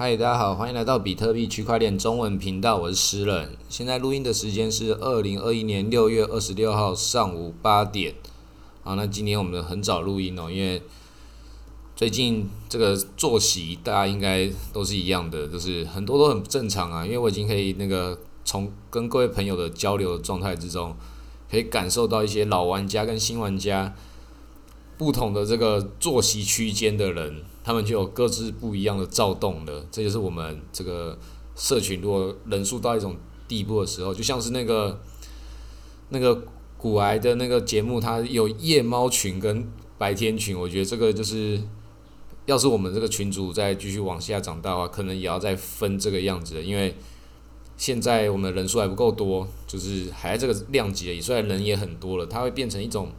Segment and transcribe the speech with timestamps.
[0.00, 3.56] 嗨，大家好，欢迎来到比特币区块链中文频道，我是诗人。
[3.68, 8.14] 现在录音的时间是二零二一年六月二十六号上午八点。
[8.84, 10.80] 好，那今天我们很早录音哦，因为
[11.96, 17.04] 最近这个作息大家应该都是一样的，就是很多都很不正常啊。
[17.04, 20.96] 因为我已经可以那个从跟各位朋友的交流状态之中，
[21.50, 23.92] 可以感受到一些老玩家跟新玩家
[24.98, 27.42] 不同的这个作息区间的人。
[27.64, 31.18] 他们就有各自不一样的躁动的，这就是我们这个
[31.54, 33.14] 社群如果人数到一种
[33.46, 34.98] 地步的时候，就像是那个
[36.08, 36.44] 那个
[36.78, 39.68] 古癌的那个节目，它有夜猫群跟
[39.98, 40.58] 白天群。
[40.58, 41.60] 我觉得这个就是，
[42.46, 46.94] 要是我们这个群主再继续往下长大的话，可能也要再分这个样子的，因为
[47.76, 51.20] 现在我们人数还不够多，就是还在这个量级而已。
[51.20, 53.10] 虽然人也很多了，它会变成一种。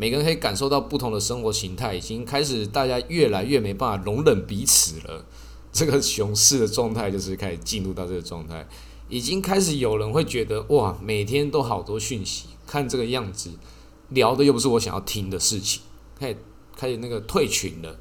[0.00, 5.26] 每个人可以感受到不同的生活形态，已经开始大家越来越没办法容忍彼此了。
[5.72, 8.64] 这个熊市的状态就是开始进入到这个状态，
[9.08, 13.50] 已经开始有人会觉得哇，每天都好多讯息，看这个样子
[14.10, 15.82] 聊的又不是我想要听的事情，
[16.18, 16.36] 开始
[16.76, 17.98] 开始那个退群了。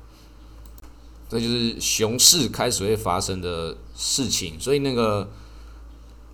[1.28, 5.28] 这就是熊市开始会发生的事情，所以那个。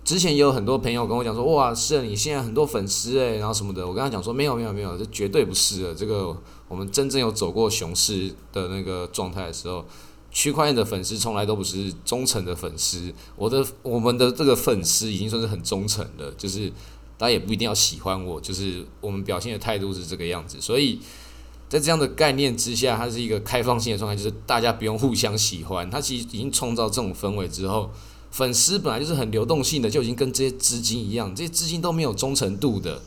[0.04, 3.86] 之前也有很多朋友跟我讲说，哇，是啊你现在很多粉丝诶，然后什么的。
[3.88, 5.94] 我跟他讲说，没有没有没有，这绝对不是的。
[5.94, 6.36] 这个
[6.68, 9.82] 我们真正有走过熊市的那个状态的时候，
[10.30, 13.10] 区块链的粉丝从来都不是忠诚的粉丝。
[13.34, 16.70] 我的我们的这个粉丝已经算是很忠诚的，就是
[17.16, 20.60] 大家也不一定要喜欢我，就是我们表现的态度是这个样子。
[20.60, 21.00] 所以
[21.66, 25.88] 在这样的概念之下，它是一个开放性的状态，就是大家不用互相喜欢。
[25.88, 27.90] 它其实已经创造这种氛围之后。
[28.34, 33.00] 粉丝本来就是很流动性的，就已经跟这些资金一样，这些资金都没有忠诚度的，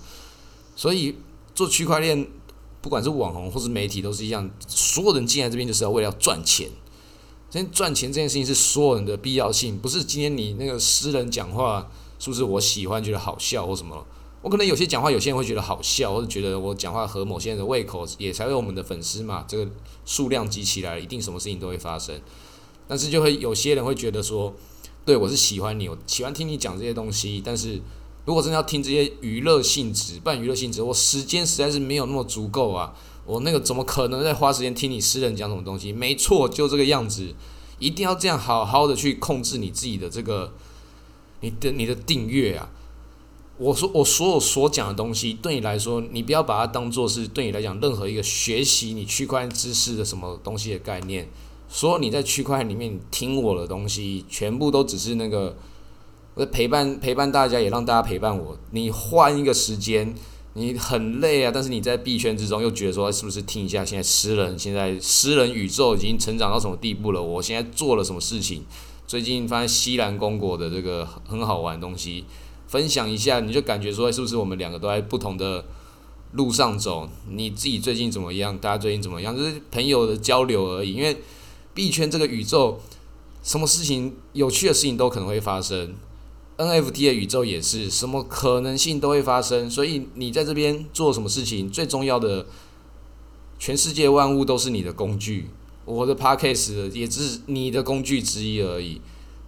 [0.73, 1.17] 所以
[1.53, 2.25] 做区块链，
[2.79, 6.69] 不管是网红或是媒体都是一样，所有人进来这边就是要为了赚钱。
[7.49, 14.07] 今天赚钱这件事情是所有人的必要性，不是今天你那个私人讲话是不是我喜欢觉得好笑或什么？
[14.41, 19.43] 我可能有些讲话有些人会觉得好笑，或者觉得我讲话合某些人的胃口，也才会我们的粉丝嘛。
[19.45, 19.69] 这个
[20.05, 22.17] 数量积起来，一定什么事情都会发生。
[22.87, 24.55] 但是就会有些人会觉得说。
[25.07, 27.41] 对，我是喜欢你，我喜欢听你讲这些东西。
[27.43, 27.81] 但是
[28.25, 32.93] 如果真的要听这些娱乐性质，半娱乐性质，我时间实在是没有那么足够啊！
[33.25, 35.93] 我那个怎么可能在花时间听你私人讲什么东西？
[35.93, 37.33] 没错，就这个样子，
[37.79, 40.51] 一定要这样好好的去控制你自己的这个，
[41.39, 42.69] 你的你的订阅啊！
[43.59, 51.29] 我说我所有所讲的东西，对你来说，你不要把它当做是对你来讲任何一个学习你区块链知识的什么东西的概念。
[51.69, 55.55] 说你在区块里面听我的东西，全部都只是那个
[56.33, 58.57] 我在陪伴陪伴大家，也让大家陪伴我。
[58.71, 60.15] 你换一个时间，
[60.53, 67.21] 你很累啊，但是你在币圈之中又觉得说，是不是听一下现在诗人现在诗人宇宙已经成长到什么地步了？
[67.21, 68.63] 我现在做了什么事情？
[69.05, 72.23] 最近发现西兰公国的这个很好玩的东西，
[72.67, 75.65] 分享一下，你就感觉说，是不是我们两个都在不同的
[76.31, 77.09] 路上走？
[77.29, 78.57] 你自己最近怎么样？
[78.57, 79.35] 大家最近怎么样？
[79.35, 81.17] 就是朋友的交流而已，因为。
[81.77, 82.79] 币圈这个宇宙，
[83.43, 85.93] 什么事情有趣的事情都可能会发生
[86.57, 89.69] ，NFT 的宇宙也是，什么可能性都会发生。
[89.69, 92.47] 所以你在这边做什么事情，最重要的，
[93.59, 95.51] 全世界万物都是你的工具。
[95.85, 98.99] 我的 Podcast 也只是你的工具之一而已。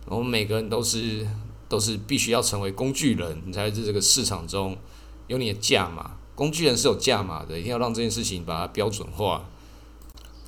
[0.05, 1.25] 我们每个人都是
[1.67, 4.77] 都是必须要成为工具人，你才在这个市场中
[5.25, 6.11] 有你的价码。
[6.35, 9.49] 工具人是有价码的，一定要让这件事情把它标准化。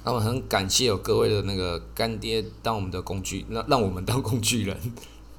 [0.03, 4.75] 那么很感谢有各位的那个干爹当我们的工具，让让我们当工具人。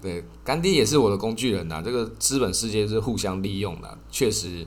[0.00, 1.82] 对，干爹也是我的工具人呐。
[1.84, 4.66] 这个资本世界是互相利用的，确实，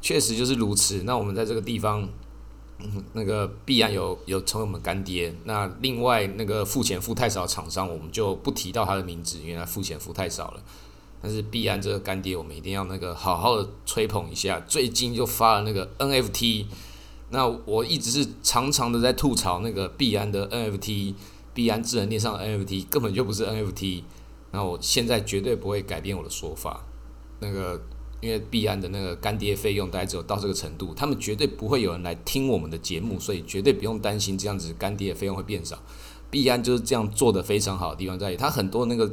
[0.00, 1.02] 确实就是如此。
[1.04, 2.08] 那我们在这个地方，
[2.78, 5.34] 嗯， 那个必然有有成为我们干爹。
[5.44, 10.62] 那另外那个付钱付太少的厂商，我们就不提到他的名字，因为他付钱付太少了。
[11.20, 14.60] 但是必然这个干爹，我们一定要那个好好的吹捧一下。
[14.60, 16.66] 最近就发了那个 NFT。
[17.30, 21.14] 那我一直是常常的在吐槽那个币安的 NFT，
[21.52, 24.02] 币安智能链上的 NFT 根本就不是 NFT。
[24.50, 26.84] 那我现在绝对不会改变我的说法。
[27.40, 27.80] 那个
[28.20, 35.78] 因为币安的那个干爹费用大概只有到这个程度，他们绝对不会有人来听我们的节目，所以绝对不用担心这样子干爹的费用会变少。
[36.30, 39.10] 币安就是这样做的非常好的地方在于，它很多那个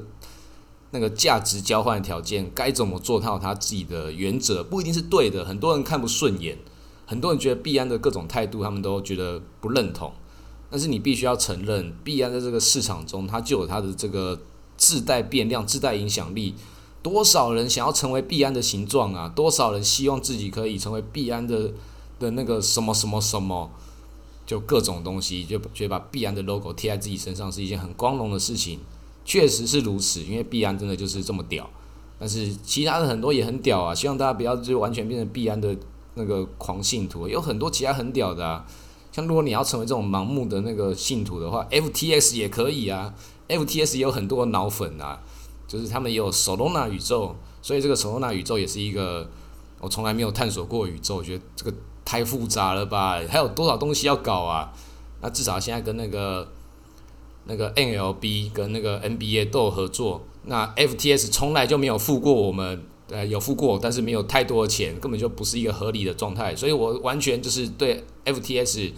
[0.92, 6.58] 那个价值交换条件该怎么做，它有它自己的原则，不一定是对的，很多人看不顺眼。
[7.06, 10.12] 很多人觉得币安的各种态度，他们都觉得不认同。
[10.70, 14.40] 但是你必须要承认，币安在这个市场中，它就有它的这个
[14.76, 16.56] 自带变量、自带影响力。
[17.04, 19.32] 多少人想要成为币安的形状啊？
[19.36, 21.72] 多少人希望自己可以成为币安的
[22.18, 23.70] 的那个什么什么什么？
[24.48, 28.80] 就各种东西，就觉得把币安的 logo 贴在自己身上是一件很光荣的事情，
[29.24, 31.70] 确实是如此，因为币安真的就是这么屌。
[32.20, 35.76] 但是其他的很多也很屌啊，希望大家不要就完全变成币安的
[36.16, 38.66] 那个狂信徒，有很多其他很屌的啊。
[39.12, 43.14] 像如果你要成为这种盲目的那个信徒的话，FTS 也可以啊
[43.48, 45.22] ，FTS 也有很多脑粉啊，
[45.68, 49.30] 就是他们也有 Solana 宇宙，所以这个 Solana 宇宙也是一个
[49.80, 51.74] 我从来没有探索过宇宙，我觉得这个
[52.04, 54.74] 太复杂了吧，还有多少东西要搞啊？
[55.22, 56.50] 那至少现在跟那个
[57.46, 60.24] 那个 NLB 跟那个 NBA 都有合作。
[60.44, 66.56] 那 FTS 从来就没有付过我们，呃，有付过，但是没有太多的钱，根本就不是一个合理的状态。
[66.56, 68.94] 所以我完全就是对 FTS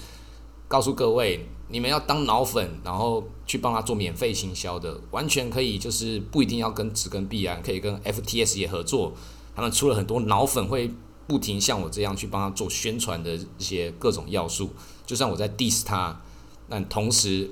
[0.69, 9.13] 告诉各位，你们要当脑粉，然后去帮他做免费行销的，完全可以，就是不一定要跟只跟币安，可以跟 FTS 也合作。
[9.53, 10.89] 他们出了很多脑粉，会
[11.27, 14.69] 不停像我这样去帮他做宣传的一些各种要素。
[15.05, 16.21] 就算我在 diss 他，
[16.69, 17.49] 那同时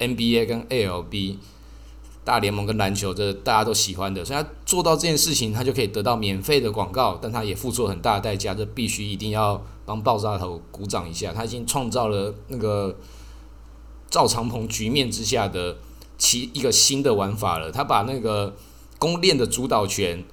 [0.00, 1.36] NBA 跟 ALB。
[2.24, 11.32] 大联盟跟篮球，这大家都喜欢的，所以他做到这件事情，他就可以得到免费的广告，但他也付出了很大的代价，这必须一定要帮爆炸头鼓掌一下。
[11.32, 12.96] 他已经创造了那个
[14.08, 15.78] 赵长鹏局面之下的
[16.16, 17.72] 其一个新的玩法了。
[17.72, 18.54] 他把那个
[19.00, 20.24] 公链的主导权，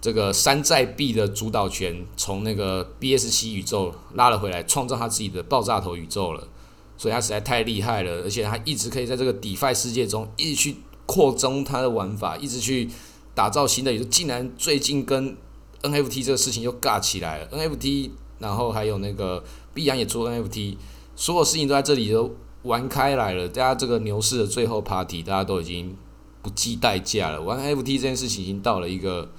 [0.00, 6.48] 这个山寨币的主导权，从那个 BSC 宇宙拉了回来，创造他自己的爆炸头宇宙了。
[6.96, 10.76] 所以他实在太厉害了，而且他一直可以在这个 DeFi 世界中一直去。
[11.06, 12.90] 扩充它的玩法，一直去
[13.34, 14.04] 打造新的宇宙。
[14.04, 15.36] 竟然最近跟
[15.82, 17.48] NFT 这个事情又尬起来了。
[17.50, 18.10] NFT，
[18.40, 19.42] 然后还有那个
[19.72, 20.76] 币安也出 NFT，
[21.14, 23.48] 所有事情都在这里都玩开来了。
[23.48, 25.96] 大家这个牛市的最后 party，大家都已经
[26.42, 27.40] 不计代价了。
[27.40, 29.30] 玩 NFT 这件事情已经到了一个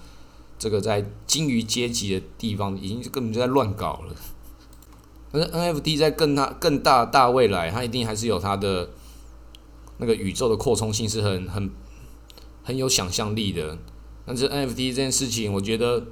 [0.58, 4.16] 这个在金鱼阶级的地方，已经根本就在乱搞了。
[5.31, 8.90] 但是 NFT 在更大更大大未来，它一定还是有它的。
[10.00, 11.72] 那个宇宙的扩充性是很很
[12.64, 13.78] 很有想象力的，
[14.26, 16.06] 但是 NFT 这件事情，我觉得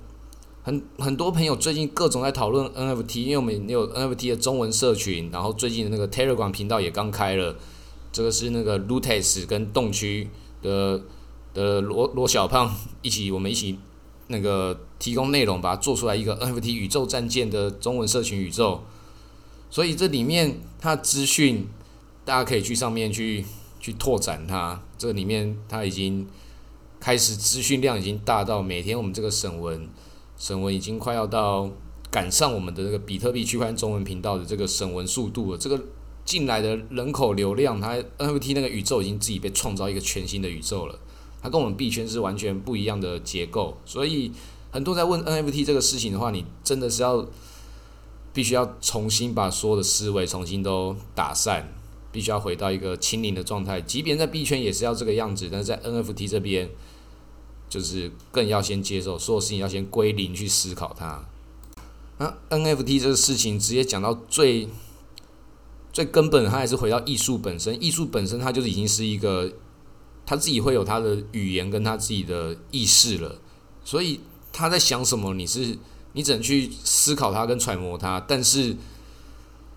[0.64, 7.56] 很很多朋友最近各种在讨论 NFT，因为我们有 NFT 的中文社群，然后最近的那个 Telegram 频道也刚开了，
[8.12, 10.30] 这个是那个 Lutes 跟洞区
[10.64, 11.04] 的
[11.54, 13.78] 的罗罗小胖一起，我们一起
[14.28, 18.82] 那个提供内容，把它做出来一个 NFT 宇宙战舰的中文社群宇宙，
[19.70, 21.68] 所以这里面它资讯
[22.24, 23.46] 大家可以去上面去。
[23.86, 26.26] 去拓展它，这里面它已经
[27.00, 29.88] 开始资讯量已经大到每天我们这个省文
[30.40, 31.70] 省文已经快要到
[32.10, 35.58] 赶上我们的这个比特币区块中文频道的这个省文速度了。
[35.60, 35.80] 这个
[36.24, 40.98] 进来的人口流量，它 NFT 那个宇宙已经自己被创造一个全新的宇宙了。
[41.44, 44.32] 它跟我们币圈是完全不一样的结构，所以
[44.72, 47.28] 很多在问 NFT 这个事情的话，你真的是要
[48.34, 51.72] 必须要重新把所有的思维重新都打散。
[52.16, 56.70] 必须要回到一个清零的状态，即便在币圈也是要这个样子，但是在 NFT 这边，
[57.68, 61.26] 就是更要先接受所有事情要先归零去思考它。
[62.20, 64.70] 那 NFT 这个事情直接讲到最
[65.92, 67.84] 最根本，它还是回到艺术本身。
[67.84, 69.52] 艺术本身它就是已经是一个，
[70.26, 73.42] 他自己会有他的语言跟他自己的意识了。
[73.84, 74.22] 所以
[74.54, 75.78] 他在想什么，你是
[76.14, 78.78] 你只能去思考它跟揣摩它，但是。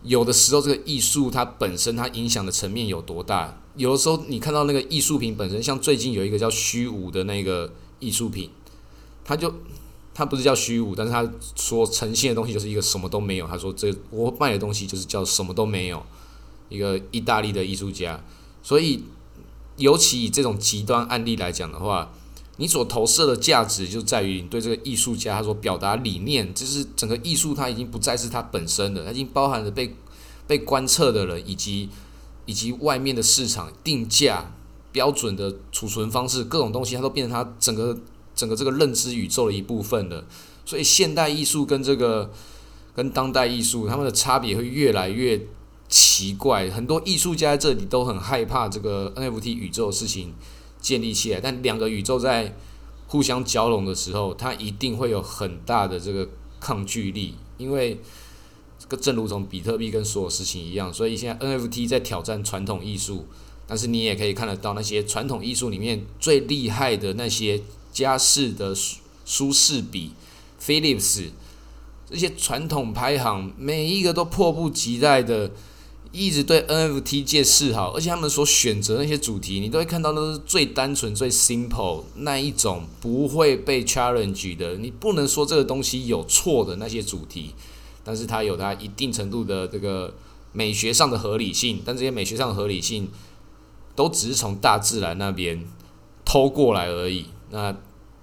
[0.02, 3.60] 有的时候，这个艺术它本身它影响的层面有多大？
[3.76, 8.50] 有的时候你看到那个艺术品本身，像最近有一个叫虚无的那个艺术品，
[9.24, 9.52] 它就
[10.14, 13.46] 它不是叫虚无，但是它所呈现的东西就是一个什么都没有。
[13.46, 16.04] 他说这我卖的东西就是叫什么都没有，
[16.68, 18.22] 一个意大利的艺术家。
[18.62, 19.04] 所以，
[19.76, 22.12] 尤其以这种极端案例来讲的话。
[22.60, 29.94] 你所投射的价值就在于你对这个艺术家他所表达理念，就是整个艺术它已经不再是它本身的，它已经包含了被
[30.46, 31.88] 被观测的人以及
[32.46, 34.52] 以及外面的市场定价
[34.90, 37.96] 标准的储存方式各种东西，它都变成它整个
[38.34, 40.24] 整个这个认知宇宙的一部分了。
[40.66, 42.30] 所以现代艺术跟这个
[42.94, 45.40] 跟当代艺术，他们的差别会越来越
[45.88, 46.68] 奇怪。
[46.68, 50.34] 很多艺术家在这里都很害怕这个 NFT 宇宙的事情。
[50.80, 52.56] 建立起来，但两个宇宙在
[53.06, 56.28] 互相交融的时候，它一定会有很大的这个
[56.60, 58.00] 抗拒力，因为
[58.78, 63.26] 这个正如同比特币跟所有事情一样，所以现在 NFT 在挑战传统艺术，
[63.66, 67.60] 但是你也可以看得到那些传统艺术里面最厉害的那些
[67.92, 70.12] 佳士的舒舒适比、
[70.62, 71.30] Philips
[72.08, 75.50] 这些传统排行，每一个都迫不及待的。
[76.10, 84.76] 一直对 NFT 界示好，而且他们所选择那些主题，你都会看到都是最单纯、最 simple 那一种，不会被 challenge 的。
[84.76, 87.54] 你不能说这个东西有错的那些主题，
[88.02, 90.14] 但是它有它一定程度的这个
[90.52, 93.08] 美学上的合理性，但这些美学上的合理性
[93.94, 95.62] 都只是从大自然那边
[96.24, 97.26] 偷过来而已。
[97.50, 97.72] 那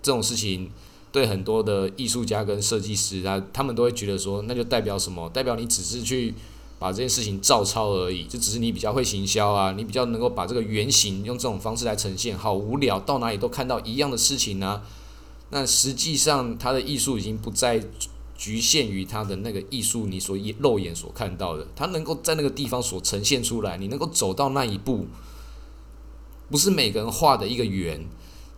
[0.02, 0.72] 这种事情
[1.12, 5.30] 对很多的艺术家跟设计师，他他们都会觉得说，那就代表什么？
[5.30, 6.34] 代表你只是去
[6.78, 14.82] 把这件事情照抄而已，就只是你比较会行销啊，你比较能够把这个原型用这种方式来呈现，好无聊，到哪里都看到一样的事情呢？
[15.52, 17.82] 那实际上，他的艺术已经不再
[18.36, 25.06] 局限于他的那个艺术，你所肉眼所看到的，他能够在那个地方所呈现出来，你能够走到那一步，
[26.50, 28.04] 不是每个人画的一个圆，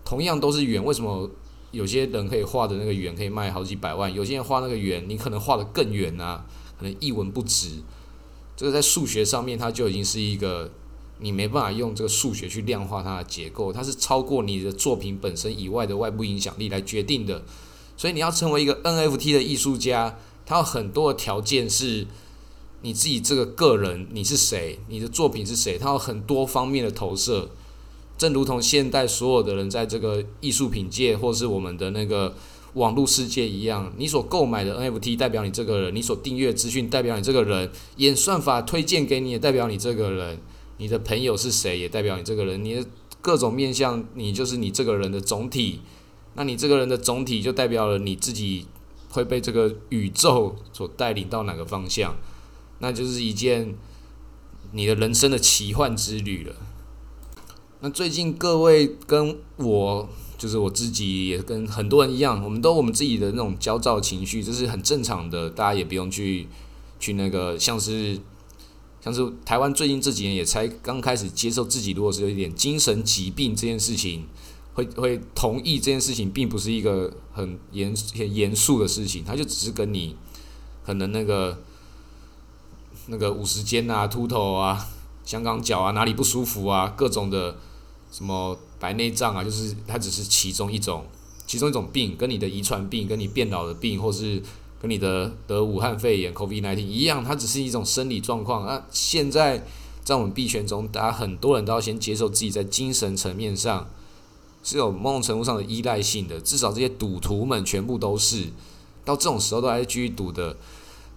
[0.03, 1.29] 同样都是圆，为什么
[1.71, 6.45] 有些人可以画的那个圆可以卖好几百万，有些人画那个圆，你可能画的更远啊，
[6.79, 7.81] 可能一文不值，
[8.57, 10.69] 这个在数学上面，它就已经是一个。
[11.19, 17.43] 你没办法用这个数学去量化它的结构，它是超过你的作品本身以外的外部影响力来决定的。
[17.97, 22.05] 所以你要成为一个 NFT 的艺术家，它有很多的条件是
[22.83, 27.49] 你自己这个个人你是谁，你的作品是谁，它有很多方面的投射。
[28.15, 32.35] 正如同现代所有的人在这个艺术品界或是我们的那个
[32.74, 40.39] 网络世界一样，你所购买的 NFT 代表你这个人，你所订阅资讯代表你这个人，演算法推荐给你也代表你这个人。
[40.79, 42.63] 你的朋友是谁，也代表你这个人。
[42.63, 42.86] 你的
[43.19, 45.81] 各种面相，你就是你这个人的总体。
[46.36, 48.67] 那你这个人的总体，就代表了你自己
[49.09, 52.15] 会被这个宇宙所带领到哪个方向。
[52.77, 53.74] 那就是一件
[54.71, 56.55] 你的人生的奇幻之旅了。
[57.79, 60.07] 那最近各位跟我，
[60.38, 66.48] 就是我自己，也跟很多人一样，我们都我们自己的那种焦躁情绪，这是很正常的，大家也不用去
[67.00, 68.20] 去那个像是。
[69.00, 74.25] 像是台湾最近这几年也才刚开始接受自己，如果是有一点精神疾病这件事情，
[74.74, 80.17] 会会同意这件事情，并不是一个很严很严肃的事情，他就只是跟你
[80.86, 81.62] 可能那个
[83.06, 84.89] 那个五十肩啊、秃头啊、
[85.24, 87.56] 香港脚啊、哪里不舒服啊、各种的
[88.12, 91.05] 什么白内障啊，就是它只是其中一种
[91.46, 94.41] 其中一种病，跟你的遗传病、跟你变老的病，或是。
[94.79, 98.63] 跟你的得武汉肺炎 （COVID-19） 一样，它只是一种生理状况。
[98.67, 99.65] 那现在
[100.03, 103.89] 在我们币圈中，大家很多人都要先接受自己在精神层面上
[104.63, 106.39] 是有某种程度上的依赖性的。
[106.39, 108.50] 至少这些赌徒们全部都是
[109.03, 110.55] 到这种时候都还继续赌的，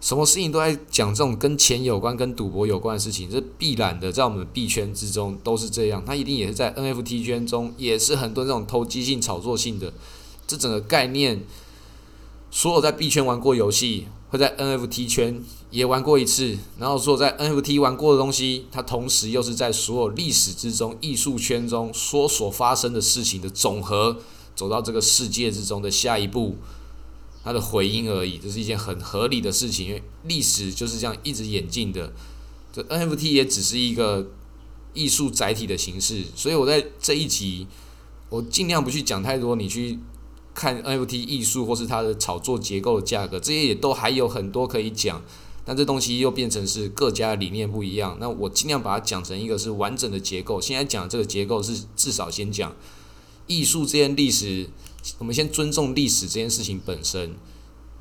[0.01, 6.03] 什么事情都在讲这种跟钱有关、跟赌博有关的事情，这必然的，在我们币圈之中都是这样。
[6.07, 9.93] 它一定也是在 NFT 圈中，也是很多这种投机性、炒作性的
[10.47, 11.43] 这整个概念。
[12.51, 15.41] 所有在币圈玩过游戏，会在 NFT 圈
[15.71, 24.17] 也玩过一次，然后所有在 NFT 玩过的东西，它同时又是在所有历史之中、艺术圈中所所发生的事情的总和，
[24.57, 26.57] 走到这个世界之中的下一步，
[27.43, 28.39] 它的回音而已。
[28.39, 32.13] 这是一件很合理的事情，因为历史就是这样一直演进的。
[32.73, 34.31] 这 NFT 也只是一个
[34.95, 37.67] 艺术载体的形式，所以我在这一集，
[38.29, 39.99] 我尽量不去讲太多，你去。
[40.53, 45.23] 看 NFT 艺术或是它的炒作结构的价格，这些也都还有很多可以讲，
[45.65, 48.19] 但这东西又变成是各家的理念不一样。
[48.21, 50.61] 那我尽量把它讲成一个是完整的结构。
[50.61, 52.75] 现在讲这个结构是至少先讲
[53.47, 54.69] 艺术这件历史，
[55.19, 57.35] 我们先尊重历史这件事情本身。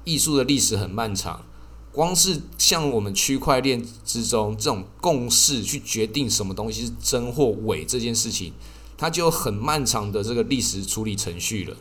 [0.06, 1.46] 艺术的历史很漫长，
[1.91, 8.53] 光是像我们区块链之中这种共识去决定什么东西是真或伪这件事情，
[8.98, 11.77] 它就有很漫长的这个历史处理程序了。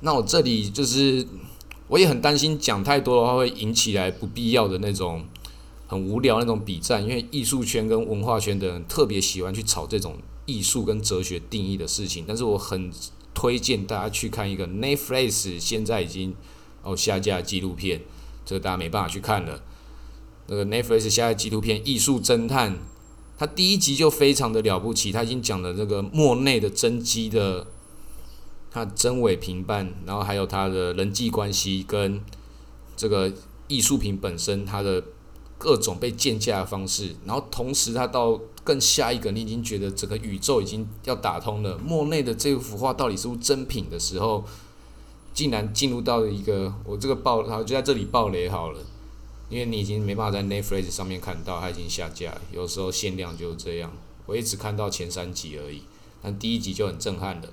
[0.00, 1.24] 那我这里就是，
[1.88, 5.24] 我也很担心讲太多的话会引起来不必要的那种
[5.86, 12.24] 很无聊那种比战，因为艺术圈跟文化圈的人特别喜欢去炒这种艺术跟哲学定义的事情。
[12.26, 12.90] 但是我很
[13.40, 16.34] 推荐大家去看一个 Netflix 现在已经
[16.82, 18.02] 哦下架纪录片，
[18.44, 19.62] 这个大家没办法去看了。
[20.48, 22.72] 那个 Netflix 下架纪录片《艺术侦探》，
[23.38, 27.66] 它第一集就非常的了不起，它已经讲了这个莫内的真迹的。
[28.72, 32.22] 他真伪评判，然后还有他的人际关系跟
[32.96, 33.32] 这个
[33.66, 35.02] 艺术品本身，它的
[35.58, 41.76] 各种被鉴价的方式，然后同时他到更下一个，你已经觉得整个宇宙已经要打通了。
[41.78, 44.44] 莫内的这幅画到底是不是真品的时候，
[45.34, 48.80] 竟然进入到了一个我这个爆，好就在这里爆雷好了，
[49.48, 53.90] 因为你已经没办法在 Netflix 上面看到，它已经下架，有时候限量就是这样。
[54.26, 55.82] 我也只看到前三集而已，
[56.22, 57.48] 但第一集就很震撼了。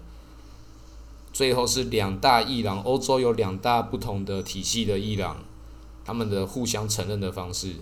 [1.34, 5.38] 最后是两大伊朗，欧洲有两大不同的体系的伊朗，
[6.06, 7.78] 他们的互相承认的方式，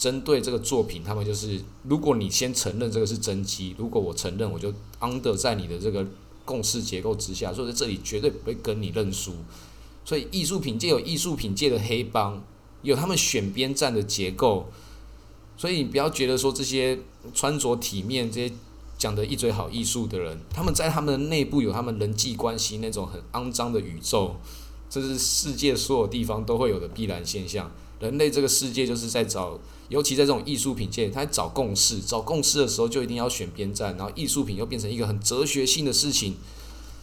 [0.00, 6.06] 针对这个作品，他们就是，如果你先承认这个是真机，如果我承认，我就 under 在你的这个
[6.46, 9.34] 共识结构之下，所以在这里绝对不会跟你认输。
[10.02, 12.42] 所以艺术品界有艺术品界的黑帮，
[12.80, 14.70] 有他们选边站的结构，
[15.58, 16.98] 所以你不要觉得说这些
[17.34, 18.54] 穿着体面、这些
[18.96, 24.36] 讲的一嘴好艺术的人，他们在他们的内部有他们人际关系那种很肮脏的宇宙，
[24.88, 27.70] 这是世界所有地方都会有的必然现象。
[28.00, 32.00] 人类这个世界就是在找，尤其在这种艺术品界，他在找共识。
[32.00, 36.36] 找共识的时候就一定要选边站，然后艺术品又变成一个很哲学性的事情，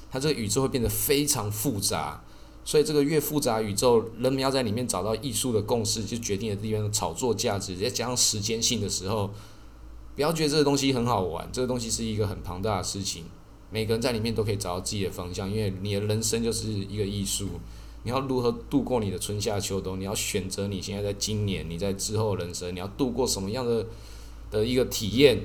[0.09, 2.23] 它这个宇宙会变得非常复杂。
[2.63, 7.75] 所以这个越复杂宇宙，人们要在里面找到艺术的共识，就决定了地方的炒作价值。
[7.75, 9.31] 再加上时间性的时候，
[10.15, 13.25] 不要觉得这个东西很好玩，这个东西是一个很庞大的事情。
[13.69, 17.49] 每个人在里面都可以找到自己的方向，因为你的人生就是一个艺术。
[18.07, 19.99] 你要如何度过你的春夏秋冬？
[19.99, 23.85] 你要选择你现在在今年，你在之后人生，你要度过什么样的
[24.49, 25.41] 的一个体验？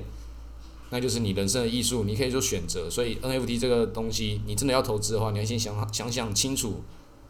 [0.89, 2.05] 那就是你人生的艺术。
[2.05, 2.89] 你可以做选择。
[2.89, 6.81] 所以 NFT 这个东西，你真的要投资的话，你要先想想想清楚。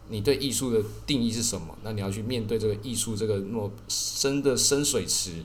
[0.10, 1.76] 你对艺术的定义是什么？
[1.82, 5.44] 那你要去面对这个艺术这个那么深的深水池，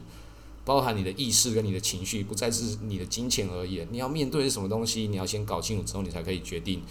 [0.66, 3.82] 包含你的意识跟你的情绪，不再是你的金钱而已。
[3.90, 5.06] 你要面对是什么东西？
[5.06, 6.82] 你要先搞清楚之后，你才可以决定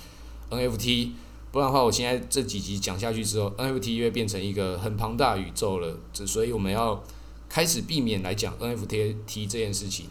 [0.49, 1.11] NFT。
[1.51, 5.97] 不然的话，我现在这几集讲下去之后，NFT 又会变成一个很庞大宇宙了。
[6.13, 7.03] 这所以我们要
[7.49, 9.15] 开始避免来讲 NFT
[9.47, 10.07] 这件事情。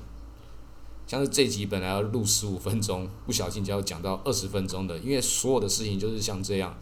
[1.07, 6.76] 像是这集本来要录十五分钟，不小心就要讲到二十分钟的，因为所有的事情就是像这样。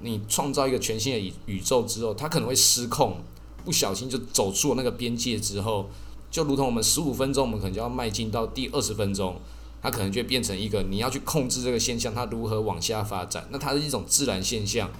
[0.00, 3.18] 你创造一个全新的宇宇宙之后，它可能会失控，
[3.64, 5.88] 不小心就走出了那个边界之后，
[6.30, 9.40] 就如同我们十五分钟，我们可能就要迈进到第二十分钟，
[9.84, 13.46] 它可能就变成一个你要去控制这个现象，它如何往下发展。
[13.50, 14.90] 那它是一种自然现象，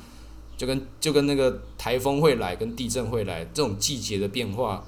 [0.58, 4.84] 就跟就跟那个台风会来，跟地震会来，这种季节的变化，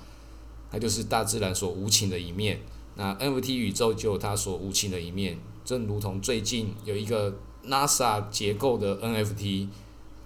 [0.70, 2.60] 它就是大自然所无情的一面。
[2.96, 7.34] 那 NFT 宇宙就有它所无情的一面，正如同最近有一个
[7.66, 9.68] NASA 结构的 NFT。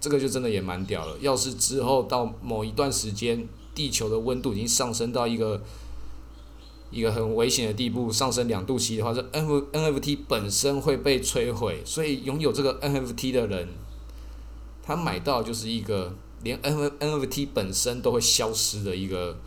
[0.01, 1.15] 这个就真的也蛮屌了。
[1.19, 5.61] 要是之后到某一段时间，地球的温度已经上升到一个
[6.91, 11.81] 一个很危险的地步，上升两度 C 的话，这 N NFT 本身会被摧毁。
[11.85, 13.69] 所以拥有这个 NFT 的人，
[14.83, 19.39] 他买到就是一个连 N NFT 本身都会消失的一个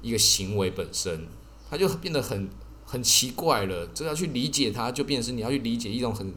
[0.00, 1.26] 一个行为本身，
[1.68, 2.48] 他就变得很
[2.84, 3.88] 很奇怪了。
[3.92, 6.32] 这要去理解它，就变成你要去理解一种很。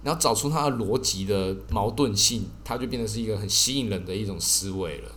[0.00, 5.10] 你要找出它的逻辑的矛盾性，它就变得是一个很吸引人的一种思维了。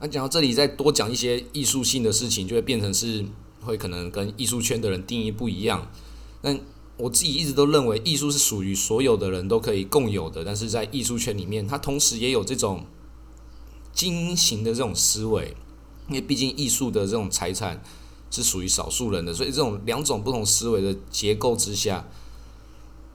[0.00, 3.24] 那讲到这里，再多讲一些艺术性的事情，就会变成是
[3.60, 5.90] 会可能跟艺术圈的人定义不一样。
[6.40, 6.56] 那
[6.96, 12.86] 我自己一直都认为，艺术是属于所有的人都可以共有的，但是在艺术圈里面，它同时也有这种
[13.92, 15.54] 精英型的这种思维，
[16.08, 17.82] 因为毕竟艺术的这种财产
[18.30, 22.08] 是属于少数人的，所以这种两种不同思维的结构之下。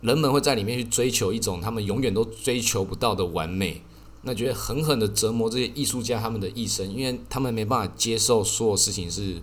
[0.02, 3.82] 人们会在里面去追求一种他们永远都追求不到的完美，
[4.28, 9.42] 那觉得狠狠的折磨这些艺术家他们的一生，因为他们没办法接受所有事情是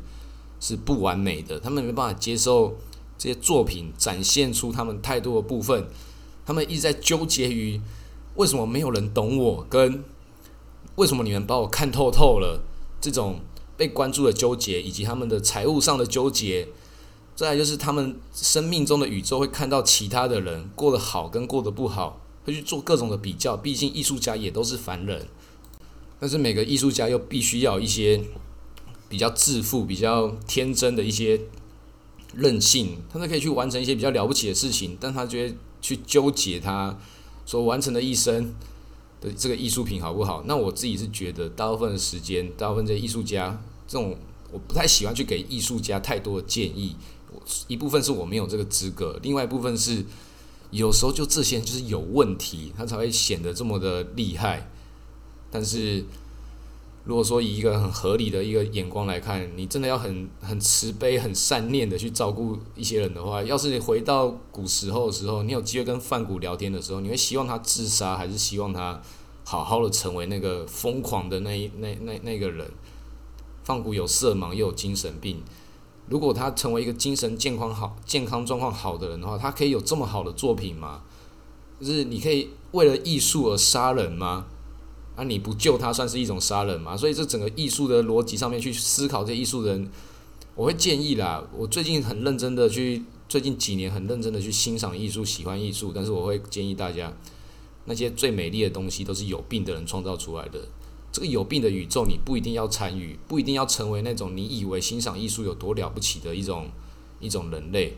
[0.61, 2.77] 是不完美的，他们没办法接受
[3.17, 5.87] 这些作品展现出他们太多的部分，
[6.45, 7.81] 他们一直在纠结于
[8.35, 10.03] 为什么没有人懂我，跟
[10.97, 12.63] 为什么你们把我看透透了
[13.01, 13.41] 这种
[13.77, 16.69] 被关注的纠结，以及他们的财务上的纠结。
[17.35, 23.57] 再来就是他们生命中的宇宙会看到其他的人过得好跟过得不好，会去做各种的比较。
[23.57, 25.27] 毕竟艺术家也都是凡人，
[26.19, 28.23] 但是每个艺术家又必须要一些
[29.09, 31.41] 比较自负、比较天真的一些
[32.35, 34.97] 任性，他才可以去完成一些比较了不起的事情。
[35.01, 36.99] 但他觉得去纠结他
[37.45, 38.55] 所完成的一生
[39.21, 40.43] 的这个艺术品好不好？
[40.47, 44.17] 那我自己是觉得，大部分的时间，大部分这艺术家这种，
[44.51, 46.97] 我不太喜欢去给艺术家太多的建议。
[47.31, 50.05] 我一部分是我没有这个资格，另外一部分是
[50.73, 54.69] 有时候就这些人就是有问题，他才会显得这么的厉害。
[55.51, 56.05] 但是
[57.05, 69.01] 如果说以一个很合理的一个眼光来看，你真的要很很慈悲、很善念的去照顾一些人的话，要是你回到古时候的时候，你有机会跟范古聊天的时候，你会希望他自杀，还是希望他
[69.45, 72.71] 好好的成为那个疯狂的那一那那那个人？
[73.65, 75.43] 范古有色盲，又有精神病。
[76.13, 81.01] 如果他成为一个精神健康好、健康状况好的人的话，他可以有这么好的作品吗？
[81.81, 84.45] 就是你可以为了艺术而杀人吗？
[85.17, 86.95] 啊，你不救他算是一种杀人吗？
[86.95, 89.91] 所以这整个艺术的逻辑上面去思考，这艺术人，
[90.55, 91.43] 我会建议啦。
[91.57, 97.11] 我最近很认真的去，最近几年很认真的去欣赏艺术、喜欢艺术，但是我会建议大家，
[97.87, 100.61] 那些最美丽的东西都是有病的人创造出来的。
[101.13, 106.69] 这个有病的宇宙，你不一定要参与，不一定要成为那种你以为欣赏艺术有多了不起的一种
[107.21, 107.95] 一种人类。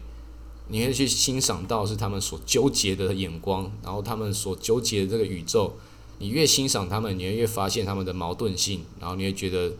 [0.68, 5.76] 你会去欣赏到是他们所纠结的眼光，然后他们所纠结的这个宇宙。
[6.18, 9.72] 你越欣赏他们，你会越发现他们的矛盾性，然后你会觉得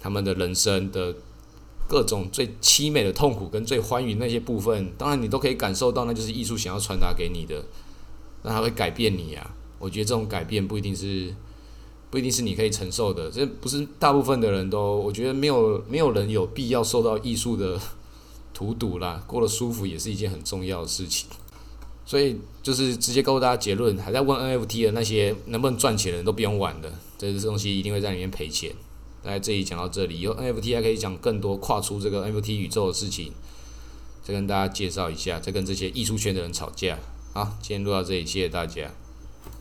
[0.00, 1.14] 他们的人生的
[1.88, 7.64] 各种最凄美的痛苦跟最欢愉那些部分，当然你都可以感受到，那就是艺术想要传达给你的，
[8.42, 9.54] 那它会改变你啊。
[9.78, 11.34] 我觉得这种改变不一定是
[12.10, 17.78] 不一定是你可以承受的，这不是大部分的人都，我觉得没有没有人有必要受到艺术的
[18.54, 21.28] 荼毒啦，过得舒服也是一件很重要的事情。
[22.06, 28.72] 所以就是直接告诉大家结论，还在问 NFT 的那些能不能赚钱的人都不用玩的，这些东西一定会在里面赔钱。
[29.22, 33.32] 大概这里讲到这里，以后 NFT 还可以讲更多跨出这个 NFT 宇宙的事情，
[34.22, 36.98] 再跟大家介绍一下，再跟这些艺术圈的人吵架。
[37.34, 38.90] 好，今天录到这里，谢谢大家。